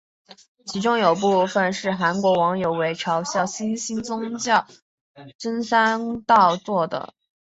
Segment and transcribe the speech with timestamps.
[0.65, 4.65] 其中有部分是韩国网友为嘲笑新兴宗教
[5.37, 7.13] 甑山道做的。